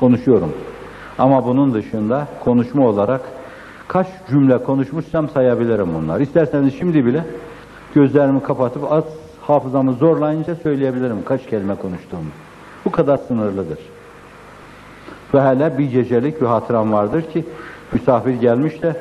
Konuşuyorum. 0.00 0.52
Ama 1.18 1.44
bunun 1.44 1.74
dışında 1.74 2.28
konuşma 2.44 2.86
olarak 2.86 3.20
kaç 3.88 4.06
cümle 4.30 4.62
konuşmuşsam 4.62 5.28
sayabilirim 5.28 5.88
bunlar. 5.94 6.20
İsterseniz 6.20 6.78
şimdi 6.78 7.06
bile 7.06 7.24
gözlerimi 7.94 8.42
kapatıp 8.42 8.92
az 8.92 9.04
hafızamı 9.40 9.92
zorlayınca 9.92 10.54
söyleyebilirim 10.54 11.24
kaç 11.24 11.46
kelime 11.46 11.74
konuştuğumu. 11.74 12.30
Bu 12.84 12.90
kadar 12.90 13.16
sınırlıdır. 13.16 13.78
Ve 15.34 15.42
hele 15.42 15.78
bir 15.78 15.90
gecelik 15.90 16.40
bir 16.40 16.46
hatıram 16.46 16.92
vardır 16.92 17.22
ki 17.22 17.44
misafir 17.92 18.34
gelmiş 18.34 18.82
de 18.82 18.96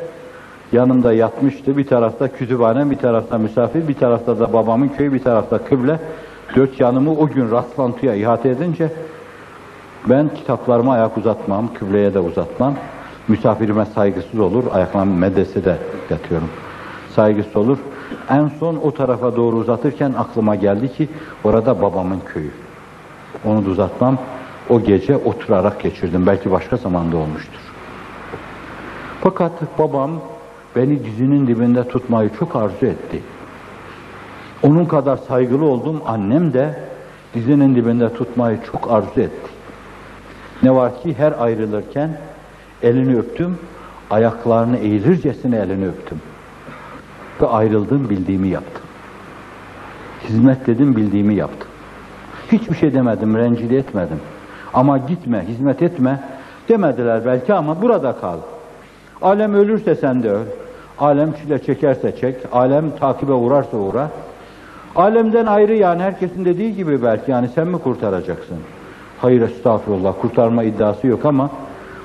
yanımda 0.72 1.14
yatmıştı. 1.14 1.78
Bir 1.78 1.88
tarafta 1.88 2.28
kütüphane, 2.28 2.92
bir 2.92 2.98
tarafta 2.98 3.38
misafir, 3.38 3.88
bir 3.88 3.94
tarafta 3.94 4.40
da 4.40 4.54
babamın 4.54 4.88
köyü, 4.88 5.14
bir 5.14 5.24
tarafta 5.24 5.58
kıble. 5.58 6.00
Dört 6.56 6.80
yanımı 6.80 7.12
o 7.12 7.28
gün 7.28 7.52
rastlantıya 7.52 8.16
ihate 8.16 8.50
edince 8.50 8.92
ben 10.10 10.30
kitaplarıma 10.36 10.94
ayak 10.94 11.18
uzatmam, 11.18 11.74
kıbleye 11.74 12.14
de 12.14 12.20
uzatmam. 12.20 12.74
Misafirime 13.28 13.86
saygısız 13.86 14.40
olur, 14.40 14.64
ayaklarımı 14.74 15.16
medresede 15.16 15.78
yatıyorum. 16.10 16.50
Saygısız 17.16 17.56
olur. 17.56 17.78
En 18.30 18.52
son 18.60 18.76
o 18.76 18.92
tarafa 18.92 19.36
doğru 19.36 19.56
uzatırken 19.56 20.14
aklıma 20.18 20.56
geldi 20.56 20.94
ki 20.94 21.10
orada 21.44 21.82
babamın 21.82 22.20
köyü. 22.26 22.52
Onu 23.46 23.66
da 23.66 23.70
uzatmam. 23.70 24.18
O 24.70 24.82
gece 24.82 25.18
oturarak 25.18 25.80
geçirdim. 25.82 26.28
Belki 26.28 26.52
başka 26.52 26.78
zamanda 26.78 27.18
olmuştur. 27.18 27.60
Fakat 29.22 29.52
babam 29.80 30.12
beni 30.76 31.06
dizinin 31.06 31.48
dibinde 31.48 31.88
tutmayı 31.88 32.30
çok 32.40 32.56
arzu 32.56 32.86
etti. 32.86 33.22
Onun 34.64 34.86
kadar 34.86 35.18
saygılı 35.18 35.66
oldum 35.66 36.02
annem 36.06 36.54
de 36.54 36.80
dizinin 37.34 37.76
dibinde 37.76 38.14
tutmayı 38.14 38.60
çok 38.72 38.92
arzu 38.92 39.22
etti. 39.22 39.50
Ne 40.64 40.76
var 40.76 41.02
ki 41.02 41.16
her 41.18 41.34
ayrılırken 41.40 42.18
elini 42.84 43.18
öptüm, 43.18 43.58
ayaklarını 44.10 44.78
eğilircesine 44.78 45.58
elini 45.58 45.88
öptüm. 45.88 46.22
Ve 47.42 47.48
ayrıldım 47.48 48.10
bildiğimi 48.10 48.48
yaptım. 48.48 48.84
Hizmet 50.24 50.68
dedim 50.68 50.96
bildiğimi 50.96 51.36
yaptım. 51.36 51.68
Hiçbir 52.52 52.76
şey 52.76 52.94
demedim, 52.94 53.38
rencide 53.38 53.78
etmedim. 53.78 54.20
Ama 54.74 54.98
gitme, 54.98 55.46
hizmet 55.48 55.82
etme 55.82 56.24
demediler 56.70 57.26
belki 57.26 57.54
ama 57.54 57.82
burada 57.82 58.16
kal. 58.22 58.38
Alem 59.22 59.54
ölürse 59.54 59.96
sen 59.96 60.24
de 60.24 60.32
öl. 60.32 60.46
Alem 61.00 61.34
çile 61.34 61.64
çekerse 61.64 62.16
çek. 62.16 62.36
Alem 62.52 62.92
takibe 63.00 63.34
uğrarsa 63.34 63.78
uğra. 63.78 64.10
Alemden 64.96 65.46
ayrı 65.46 65.76
yani 65.76 66.02
herkesin 66.02 66.46
dediği 66.46 66.76
gibi 66.76 67.04
belki 67.04 67.32
yani 67.32 67.50
sen 67.56 67.68
mi 67.68 67.78
kurtaracaksın? 67.78 68.58
Hayır 69.18 69.42
estağfurullah 69.42 70.14
kurtarma 70.22 70.64
iddiası 70.64 71.08
yok 71.08 71.26
ama 71.26 71.50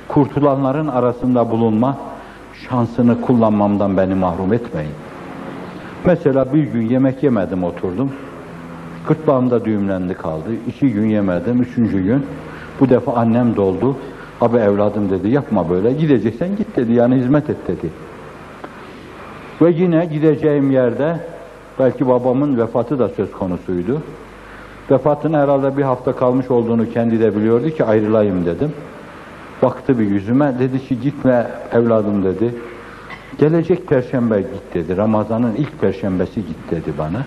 kurtulanların 0.09 0.89
arasında 0.89 1.51
bulunma 1.51 1.97
şansını 2.69 3.21
kullanmamdan 3.21 3.97
beni 3.97 4.15
mahrum 4.15 4.53
etmeyin. 4.53 4.93
Mesela 6.05 6.55
bir 6.55 6.63
gün 6.63 6.89
yemek 6.89 7.23
yemedim 7.23 7.65
oturdum. 7.65 8.13
Gırtlağımda 9.09 9.65
düğümlendi 9.65 10.15
kaldı. 10.15 10.49
İki 10.69 10.93
gün 10.93 11.09
yemedim. 11.09 11.63
Üçüncü 11.63 12.03
gün 12.03 12.27
bu 12.81 12.89
defa 12.89 13.13
annem 13.13 13.57
doldu. 13.57 13.97
Abi 14.41 14.57
evladım 14.57 15.11
dedi 15.11 15.29
yapma 15.29 15.71
böyle. 15.71 15.93
Gideceksen 15.93 16.57
git 16.57 16.77
dedi. 16.77 16.93
Yani 16.93 17.15
hizmet 17.15 17.51
et 17.51 17.57
dedi. 17.69 17.91
Ve 19.63 19.71
yine 19.71 20.05
gideceğim 20.07 20.71
yerde 20.71 21.17
belki 21.79 22.09
babamın 22.09 22.59
vefatı 22.59 22.99
da 22.99 23.09
söz 23.09 23.33
konusuydu. 23.33 24.03
Vefatın 24.91 25.33
herhalde 25.35 25.77
bir 25.77 25.83
hafta 25.83 26.17
kalmış 26.17 26.51
olduğunu 26.51 26.91
kendi 26.91 27.21
de 27.21 27.37
biliyordu 27.37 27.71
ki 27.71 27.85
ayrılayım 27.85 28.47
dedim. 28.47 28.73
Baktı 29.63 29.99
bir 29.99 30.07
yüzüme 30.07 30.55
dedi 30.59 30.87
ki 30.87 31.01
gitme 31.01 31.51
evladım 31.73 32.25
dedi. 32.25 32.55
Gelecek 33.39 33.87
perşembe 33.87 34.41
git 34.41 34.75
dedi. 34.75 34.97
Ramazan'ın 34.97 35.55
ilk 35.55 35.81
perşembesi 35.81 36.35
git 36.47 36.71
dedi 36.71 36.93
bana. 36.99 37.25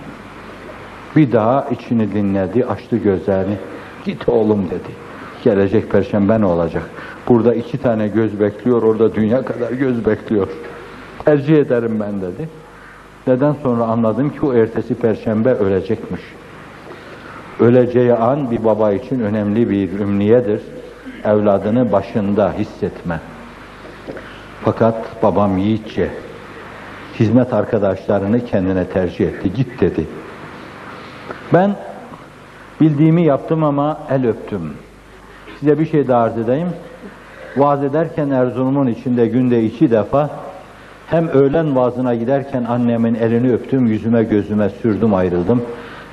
Bir 1.15 1.31
daha 1.31 1.67
içini 1.71 2.13
dinledi, 2.13 2.65
açtı 2.65 2.97
gözlerini. 2.97 3.57
Git 4.05 4.29
oğlum 4.29 4.65
dedi. 4.65 5.07
Gelecek 5.43 5.91
perşembe 5.91 6.41
ne 6.41 6.45
olacak? 6.45 6.83
Burada 7.27 7.53
iki 7.53 7.77
tane 7.77 8.07
göz 8.07 8.39
bekliyor, 8.39 8.83
orada 8.83 9.15
dünya 9.15 9.45
kadar 9.45 9.71
göz 9.71 10.05
bekliyor. 10.05 10.47
Tercih 11.25 11.57
ederim 11.57 11.99
ben 11.99 12.21
dedi. 12.21 12.49
Neden 13.28 13.56
sonra 13.63 13.84
anladım 13.84 14.30
ki 14.30 14.46
o 14.46 14.54
ertesi 14.54 14.96
perşembe 14.96 15.54
ölecekmiş. 15.54 16.22
Öleceği 17.60 18.13
an 18.13 18.52
bir 18.52 18.63
baba 18.63 18.92
için 18.92 19.20
önemli 19.20 19.70
bir 19.70 20.00
ümniyedir. 20.00 20.62
Evladını 21.24 21.92
başında 21.92 22.54
hissetme. 22.58 23.20
Fakat 24.63 25.24
babam 25.24 25.58
yiğitçe 25.58 26.10
hizmet 27.20 27.54
arkadaşlarını 27.54 28.46
kendine 28.46 28.86
tercih 28.86 29.28
etti. 29.28 29.54
Git 29.54 29.82
dedi. 29.82 30.08
Ben 31.54 31.76
bildiğimi 32.82 33.24
yaptım 33.24 33.63
ama 33.63 34.00
el 34.10 34.28
öptüm. 34.28 34.74
Size 35.60 35.80
bir 35.80 35.86
şey 35.86 36.08
daha 36.08 36.24
arz 36.24 36.38
edeyim. 36.38 36.70
Vaaz 37.58 37.84
ederken 37.84 38.30
Erzurum'un 38.30 38.88
içinde 38.88 39.28
günde 39.28 39.63
iki 39.63 39.92
defa 39.92 40.30
hem 41.08 41.28
öğlen 41.28 41.76
vaazına 41.76 42.15
giderken 42.15 42.63
annemin 42.63 43.15
elini 43.15 43.54
öptüm, 43.54 43.86
yüzüme 43.86 44.24
gözüme 44.24 44.70
sürdüm 44.70 45.13
ayrıldım. 45.13 45.62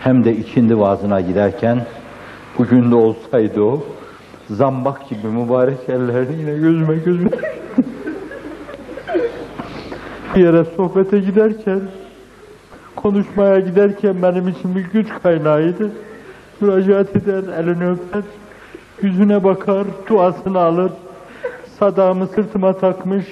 Hem 0.01 0.25
de 0.25 0.37
ikindi 0.37 0.79
vaazına 0.79 1.21
giderken 1.21 1.87
bugün 2.59 2.91
de 2.91 2.95
olsaydı 2.95 3.63
o 3.63 3.85
zambak 4.51 5.09
gibi 5.09 5.27
mübarek 5.27 5.89
ellerini 5.89 6.41
yine 6.41 6.55
gözüme 6.55 6.95
gözüme 6.95 7.31
bir 10.35 10.41
yere 10.41 10.65
sohbete 10.65 11.19
giderken 11.19 11.81
konuşmaya 12.97 13.61
giderken 13.61 14.23
benim 14.23 14.49
için 14.49 14.75
bir 14.75 14.85
güç 14.85 15.09
kaynağıydı. 15.23 15.91
Müracaat 16.61 17.17
eder, 17.17 17.43
elini 17.59 17.91
öper, 17.91 18.23
yüzüne 19.03 19.45
bakar, 19.45 19.87
duasını 20.09 20.59
alır. 20.59 20.93
Sadağımı 21.79 22.27
sırtıma 22.27 22.73
takmış, 22.73 23.27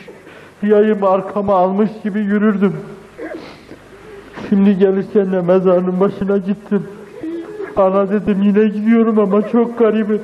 yayımı 0.67 1.09
arkama 1.09 1.55
almış 1.55 1.91
gibi 2.05 2.19
yürürdüm. 2.19 2.77
Şimdi 4.49 4.79
gelirken 4.79 5.33
de 5.33 5.41
mezarının 5.41 6.01
başına 6.01 6.37
gittim. 6.37 6.89
Ana 7.77 8.11
dedim 8.11 8.43
yine 8.43 8.69
gidiyorum 8.69 9.19
ama 9.19 9.49
çok 9.49 9.79
garibim. 9.79 10.21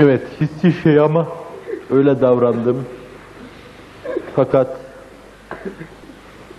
Evet, 0.00 0.22
hissi 0.40 0.82
şey 0.82 1.00
ama 1.00 1.28
öyle 1.90 2.20
davrandım. 2.20 2.84
Fakat 4.36 4.80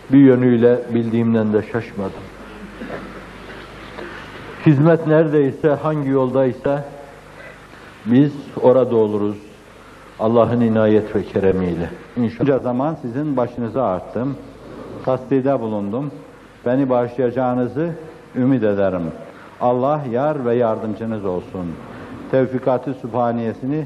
bir 0.09 0.17
yönüyle 0.17 0.79
bildiğimden 0.93 1.53
de 1.53 1.63
şaşmadım. 1.71 2.36
Hizmet 4.67 5.07
neredeyse, 5.07 5.69
hangi 5.69 6.09
yoldaysa 6.09 6.83
biz 8.05 8.31
orada 8.61 8.95
oluruz. 8.95 9.37
Allah'ın 10.19 10.61
inayet 10.61 11.15
ve 11.15 11.23
keremiyle. 11.23 11.89
İnşallah 12.17 12.63
zaman 12.63 12.97
sizin 13.01 13.37
başınıza 13.37 13.83
arttım. 13.83 14.35
Tasdide 15.05 15.59
bulundum. 15.59 16.11
Beni 16.65 16.89
bağışlayacağınızı 16.89 17.89
ümit 18.35 18.63
ederim. 18.63 19.01
Allah 19.61 20.01
yar 20.11 20.45
ve 20.45 20.55
yardımcınız 20.55 21.25
olsun. 21.25 21.67
Tevfikatı 22.31 22.93
Sübhaniyesini 22.93 23.85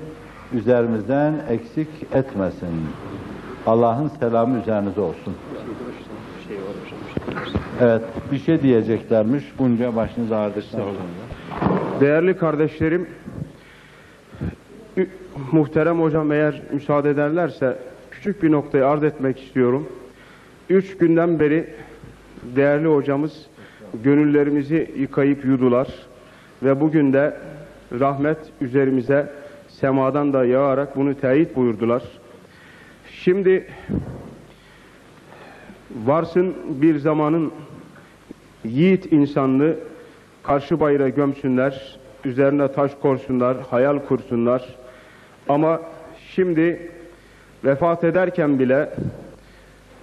üzerimizden 0.53 1.33
eksik 1.49 1.89
etmesin. 2.13 2.85
Allah'ın 3.67 4.11
selamı 4.19 4.59
üzerinize 4.59 5.01
olsun. 5.01 5.33
Evet, 7.83 8.01
bir 8.31 8.39
şey 8.39 8.61
diyeceklermiş. 8.61 9.43
Bunca 9.59 9.95
başınız 9.95 10.31
ağrıdıktan 10.31 10.79
sonra. 10.79 10.93
Değerli 12.01 12.37
kardeşlerim, 12.37 13.07
muhterem 15.51 16.01
hocam 16.01 16.31
eğer 16.31 16.61
müsaade 16.73 17.09
ederlerse 17.09 17.77
küçük 18.11 18.43
bir 18.43 18.51
noktayı 18.51 18.87
arz 18.87 19.03
etmek 19.03 19.43
istiyorum. 19.43 19.87
Üç 20.69 20.97
günden 20.97 21.39
beri 21.39 21.73
değerli 22.55 22.87
hocamız 22.87 23.45
gönüllerimizi 24.03 24.91
yıkayıp 24.97 25.45
yudular 25.45 25.87
ve 26.63 26.81
bugün 26.81 27.13
de 27.13 27.37
rahmet 27.99 28.37
üzerimize 28.61 29.29
semadan 29.67 30.33
da 30.33 30.45
yağarak 30.45 30.95
bunu 30.95 31.15
teyit 31.15 31.55
buyurdular. 31.55 32.03
Şimdi 33.11 33.67
varsın 36.05 36.55
bir 36.81 36.97
zamanın 36.97 37.51
yiğit 38.63 39.13
insanlığı 39.13 39.75
karşı 40.43 40.79
bayrağı 40.79 41.09
gömsünler, 41.09 41.99
üzerine 42.25 42.71
taş 42.71 42.91
korsunlar, 43.01 43.57
hayal 43.69 43.99
kursunlar. 43.99 44.75
Ama 45.49 45.81
şimdi 46.35 46.91
vefat 47.65 48.03
ederken 48.03 48.59
bile 48.59 48.89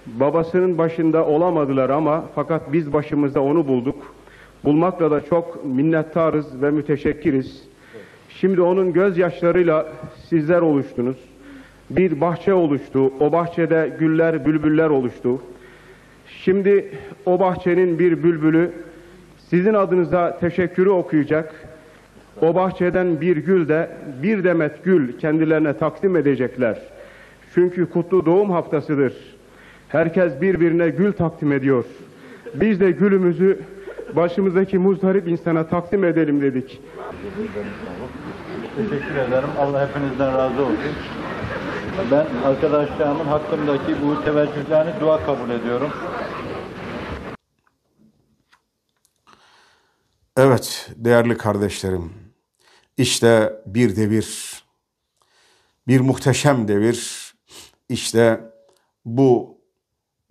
babasının 0.05 0.77
başında 0.77 1.25
olamadılar 1.25 1.89
ama 1.89 2.25
fakat 2.35 2.73
biz 2.73 2.93
başımızda 2.93 3.41
onu 3.41 3.67
bulduk. 3.67 4.15
Bulmakla 4.63 5.11
da 5.11 5.25
çok 5.25 5.65
minnettarız 5.65 6.61
ve 6.61 6.71
müteşekkiriz. 6.71 7.63
Şimdi 8.29 8.61
onun 8.61 8.93
gözyaşlarıyla 8.93 9.87
sizler 10.29 10.61
oluştunuz. 10.61 11.17
Bir 11.89 12.21
bahçe 12.21 12.53
oluştu. 12.53 13.13
O 13.19 13.31
bahçede 13.31 13.95
güller, 13.99 14.45
bülbüller 14.45 14.89
oluştu. 14.89 15.41
Şimdi 16.37 16.91
o 17.25 17.39
bahçenin 17.39 17.99
bir 17.99 18.23
bülbülü 18.23 18.71
sizin 19.49 19.73
adınıza 19.73 20.37
teşekkürü 20.39 20.89
okuyacak. 20.89 21.55
O 22.41 22.55
bahçeden 22.55 23.21
bir 23.21 23.37
gül 23.37 23.67
de 23.67 23.89
bir 24.23 24.43
demet 24.43 24.83
gül 24.83 25.17
kendilerine 25.17 25.77
takdim 25.77 26.15
edecekler. 26.15 26.79
Çünkü 27.53 27.89
kutlu 27.89 28.25
doğum 28.25 28.51
haftasıdır. 28.51 29.13
Herkes 29.89 30.41
birbirine 30.41 30.89
gül 30.89 31.11
takdim 31.13 31.51
ediyor. 31.51 31.85
Biz 32.55 32.79
de 32.79 32.91
gülümüzü 32.91 33.59
başımızdaki 34.15 34.77
muzdarip 34.77 35.27
insana 35.27 35.67
takdim 35.67 36.03
edelim 36.03 36.41
dedik. 36.41 36.81
Teşekkür 38.75 39.15
ederim. 39.15 39.49
Allah 39.59 39.87
hepinizden 39.87 40.37
razı 40.37 40.61
olsun. 40.63 40.77
Ben 42.11 42.27
arkadaşlarımın 42.45 43.25
hakkımdaki 43.25 44.01
bu 44.01 44.23
teveccühlerini 44.23 44.99
dua 44.99 45.25
kabul 45.25 45.49
ediyorum. 45.49 45.91
Evet 50.37 50.91
değerli 50.95 51.37
kardeşlerim, 51.37 52.13
işte 52.97 53.53
bir 53.65 53.95
devir, 53.95 54.63
bir 55.87 55.99
muhteşem 55.99 56.67
devir, 56.67 57.33
işte 57.89 58.41
bu 59.05 59.57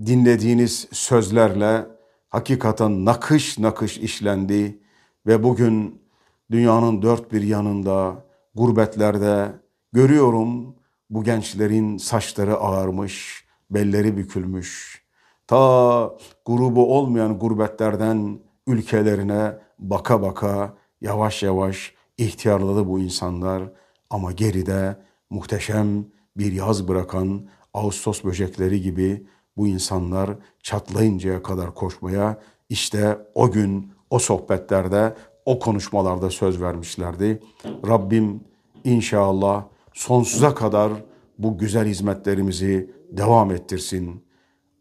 dinlediğiniz 0.06 0.88
sözlerle 0.92 1.86
hakikaten 2.28 3.04
nakış 3.04 3.58
nakış 3.58 3.98
işlendi 3.98 4.78
ve 5.26 5.42
bugün 5.42 6.02
dünyanın 6.50 7.02
dört 7.02 7.32
bir 7.32 7.42
yanında, 7.42 8.24
gurbetlerde 8.54 9.52
görüyorum 9.92 10.77
bu 11.10 11.24
gençlerin 11.24 11.96
saçları 11.96 12.56
ağarmış, 12.56 13.44
belleri 13.70 14.16
bükülmüş. 14.16 15.02
Ta 15.46 16.16
grubu 16.46 16.98
olmayan 16.98 17.38
gurbetlerden 17.38 18.38
ülkelerine 18.66 19.58
baka 19.78 20.22
baka 20.22 20.74
yavaş 21.00 21.42
yavaş 21.42 21.94
ihtiyarladı 22.18 22.88
bu 22.88 23.00
insanlar 23.00 23.62
ama 24.10 24.32
geride 24.32 24.96
muhteşem 25.30 26.06
bir 26.36 26.52
yaz 26.52 26.88
bırakan 26.88 27.48
Ağustos 27.74 28.24
böcekleri 28.24 28.82
gibi 28.82 29.26
bu 29.56 29.66
insanlar 29.66 30.30
çatlayıncaya 30.62 31.42
kadar 31.42 31.74
koşmaya 31.74 32.38
işte 32.68 33.18
o 33.34 33.50
gün 33.50 33.92
o 34.10 34.18
sohbetlerde 34.18 35.14
o 35.44 35.58
konuşmalarda 35.58 36.30
söz 36.30 36.60
vermişlerdi. 36.60 37.42
Rabbim 37.86 38.40
inşallah 38.84 39.64
sonsuza 39.98 40.54
kadar 40.54 40.92
bu 41.38 41.58
güzel 41.58 41.86
hizmetlerimizi 41.86 42.90
devam 43.10 43.50
ettirsin. 43.50 44.26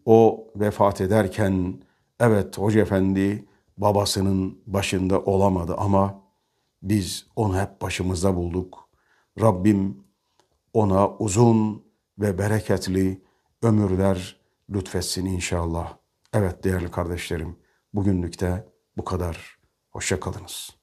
O 0.06 0.48
vefat 0.56 1.02
ederken 1.02 1.82
evet 2.20 2.58
Hoca 2.58 2.82
Efendi 2.82 3.46
babasının 3.78 4.62
başında 4.68 5.22
olamadı 5.22 5.76
ama 5.78 6.24
biz 6.84 7.28
onu 7.36 7.60
hep 7.60 7.82
başımızda 7.82 8.36
bulduk. 8.36 8.90
Rabbim 9.42 10.04
ona 10.74 11.10
uzun 11.10 11.86
ve 12.20 12.38
bereketli 12.38 13.22
ömürler 13.62 14.42
lütfetsin 14.70 15.26
inşallah. 15.26 15.98
Evet 16.34 16.64
değerli 16.64 16.92
kardeşlerim, 16.92 17.56
bugünlük 17.94 18.42
de 18.42 18.68
bu 18.98 19.04
kadar. 19.04 19.58
Hoşça 19.92 20.20
kalınız. 20.20 20.78